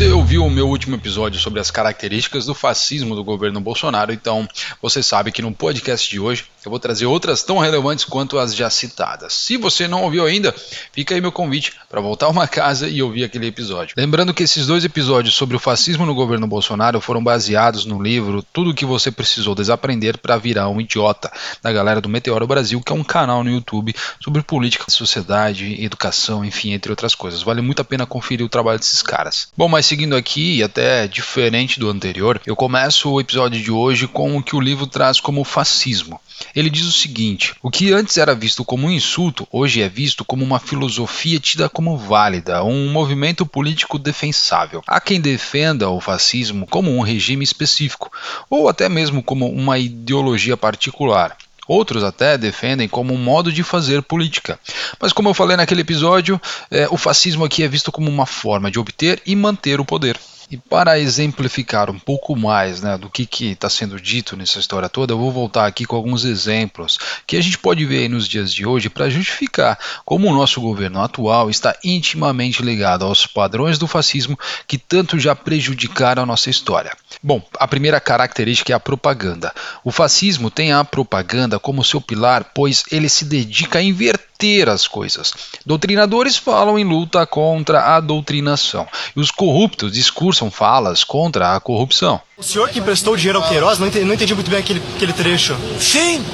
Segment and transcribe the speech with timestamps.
[0.00, 4.48] Você ouviu o meu último episódio sobre as características do fascismo do governo Bolsonaro, então
[4.80, 8.54] você sabe que no podcast de hoje eu vou trazer outras tão relevantes quanto as
[8.54, 9.32] já citadas.
[9.32, 10.54] Se você não ouviu ainda,
[10.92, 13.94] fica aí meu convite para voltar uma casa e ouvir aquele episódio.
[13.96, 18.44] Lembrando que esses dois episódios sobre o fascismo no governo Bolsonaro foram baseados no livro
[18.52, 22.80] Tudo o que você precisou desaprender para virar um idiota, da galera do Meteoro Brasil,
[22.80, 27.42] que é um canal no YouTube sobre política, sociedade, educação, enfim, entre outras coisas.
[27.42, 29.48] Vale muito a pena conferir o trabalho desses caras.
[29.56, 34.06] Bom, mas seguindo aqui, e até diferente do anterior, eu começo o episódio de hoje
[34.06, 36.20] com o que o livro traz como fascismo.
[36.54, 40.24] Ele diz o seguinte: o que antes era visto como um insulto, hoje é visto
[40.24, 44.82] como uma filosofia tida como válida, um movimento político defensável.
[44.86, 48.10] Há quem defenda o fascismo como um regime específico,
[48.48, 51.36] ou até mesmo como uma ideologia particular.
[51.70, 54.58] Outros até defendem como um modo de fazer política.
[54.98, 58.72] Mas, como eu falei naquele episódio, é, o fascismo aqui é visto como uma forma
[58.72, 60.18] de obter e manter o poder.
[60.50, 65.12] E para exemplificar um pouco mais né, do que está sendo dito nessa história toda,
[65.12, 68.66] eu vou voltar aqui com alguns exemplos que a gente pode ver nos dias de
[68.66, 74.36] hoje para justificar como o nosso governo atual está intimamente ligado aos padrões do fascismo
[74.66, 76.96] que tanto já prejudicaram a nossa história.
[77.22, 79.54] Bom, a primeira característica é a propaganda.
[79.84, 84.68] O fascismo tem a propaganda como seu pilar, pois ele se dedica a inverter inverter
[84.68, 85.32] as coisas.
[85.64, 92.20] Doutrinadores falam em luta contra a doutrinação e os corruptos discursam falas contra a corrupção.
[92.36, 95.12] O senhor que emprestou dinheiro ao Queiroz, não entendi, não entendi muito bem aquele, aquele
[95.12, 95.56] trecho.
[95.78, 96.24] Sim!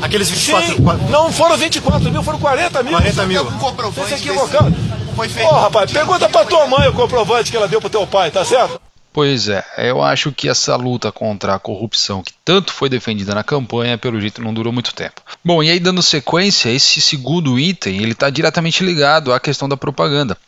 [0.00, 0.82] Aqueles 24 Sim.
[0.82, 1.10] Quatro...
[1.10, 2.92] Não foram 24 mil, foram 40 mil.
[2.92, 3.44] 40 mil.
[3.44, 4.74] Você se equivocando.
[5.16, 8.30] Ô, oh, rapaz, pergunta pra tua mãe o comprovante que ela deu pro teu pai,
[8.30, 8.80] tá certo?
[9.12, 13.42] Pois é, eu acho que essa luta contra a corrupção que tanto foi defendida na
[13.42, 15.20] campanha, pelo jeito não durou muito tempo.
[15.44, 19.76] Bom, e aí dando sequência, esse segundo item, ele está diretamente ligado à questão da
[19.76, 20.38] propaganda.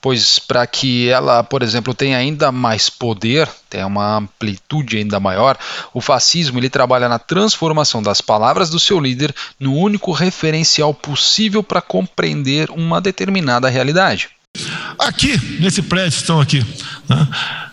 [0.00, 5.58] Pois para que ela, por exemplo, tenha ainda mais poder, tenha uma amplitude ainda maior,
[5.92, 11.62] o fascismo ele trabalha na transformação das palavras do seu líder no único referencial possível
[11.62, 14.30] para compreender uma determinada realidade.
[14.98, 16.64] Aqui, nesse prédio estão aqui,
[17.08, 17.28] né?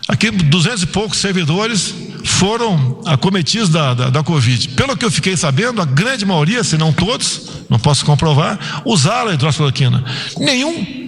[0.08, 4.68] aqui duzentos e poucos servidores foram acometidos da, da, da, Covid.
[4.70, 9.30] Pelo que eu fiquei sabendo, a grande maioria, se não todos, não posso comprovar, usaram
[9.30, 10.04] a hidroxicloroquina.
[10.38, 11.04] Nenhum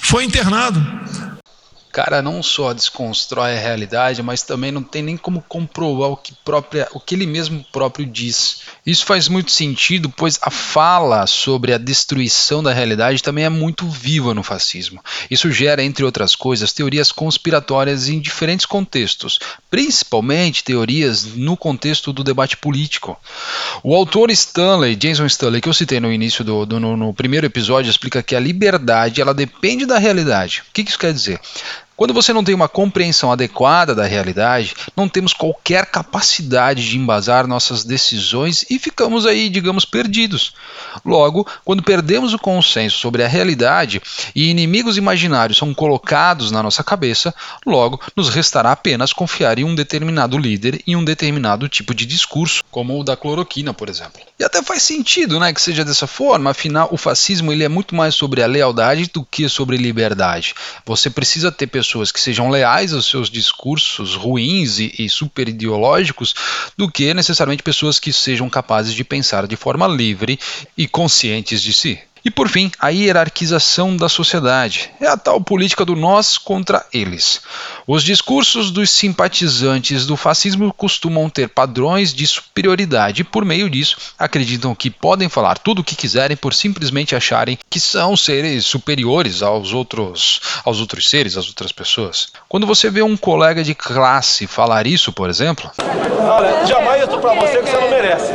[0.00, 1.01] foi internado
[1.92, 6.32] cara não só desconstrói a realidade, mas também não tem nem como comprovar o que,
[6.42, 8.62] própria, o que ele mesmo próprio diz.
[8.84, 13.86] Isso faz muito sentido, pois a fala sobre a destruição da realidade também é muito
[13.86, 15.04] viva no fascismo.
[15.30, 19.38] Isso gera, entre outras coisas, teorias conspiratórias em diferentes contextos,
[19.70, 23.20] principalmente teorias no contexto do debate político.
[23.82, 27.46] O autor Stanley, Jason Stanley, que eu citei no início do, do no, no primeiro
[27.46, 30.62] episódio, explica que a liberdade ela depende da realidade.
[30.68, 31.38] O que isso quer dizer?
[31.96, 37.46] Quando você não tem uma compreensão adequada da realidade, não temos qualquer capacidade de embasar
[37.46, 40.54] nossas decisões e ficamos aí, digamos, perdidos.
[41.04, 44.00] Logo, quando perdemos o consenso sobre a realidade
[44.34, 47.34] e inimigos imaginários são colocados na nossa cabeça,
[47.66, 52.64] logo nos restará apenas confiar em um determinado líder e um determinado tipo de discurso,
[52.70, 54.20] como o da cloroquina, por exemplo.
[54.38, 57.94] E até faz sentido, né, que seja dessa forma, afinal o fascismo ele é muito
[57.94, 60.54] mais sobre a lealdade do que sobre liberdade.
[60.84, 61.81] Você precisa ter pessoas
[62.12, 66.34] que sejam leais aos seus discursos ruins e, e super ideológicos
[66.76, 70.38] do que necessariamente pessoas que sejam capazes de pensar de forma livre
[70.76, 71.98] e conscientes de si.
[72.24, 74.90] E por fim, a hierarquização da sociedade.
[75.00, 77.40] É a tal política do nós contra eles.
[77.86, 83.96] Os discursos dos simpatizantes do fascismo costumam ter padrões de superioridade e, por meio disso,
[84.18, 89.42] acreditam que podem falar tudo o que quiserem por simplesmente acharem que são seres superiores
[89.42, 92.28] aos outros, aos outros seres, às outras pessoas.
[92.48, 95.70] Quando você vê um colega de classe falar isso, por exemplo.
[95.78, 98.32] Olha, jamais eu para você que você não merece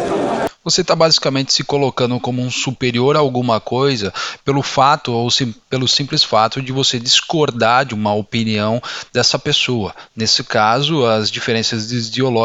[0.69, 4.13] você está basicamente se colocando como um superior a alguma coisa
[4.43, 8.81] pelo fato ou sim, pelo simples fato de você discordar de uma opinião
[9.13, 9.95] dessa pessoa.
[10.13, 11.89] Nesse caso, as diferenças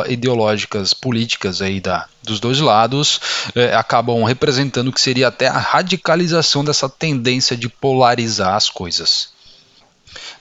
[0.09, 3.21] ideológicas políticas aí da, dos dois lados
[3.57, 9.31] eh, acabam representando o que seria até a radicalização dessa tendência de polarizar as coisas.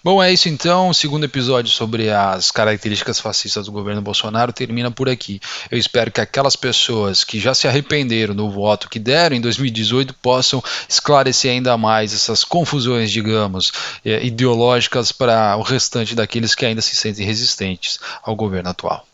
[0.04, 0.90] Bom, é isso então.
[0.90, 5.40] O segundo episódio sobre as características fascistas do governo Bolsonaro termina por aqui.
[5.70, 10.16] Eu espero que aquelas pessoas que já se arrependeram do voto que deram em 2018
[10.16, 13.72] possam esclarecer ainda mais essas confusões, digamos,
[14.04, 19.06] eh, ideológicas para o restante daqueles que ainda se sentem resistentes ao governo atual.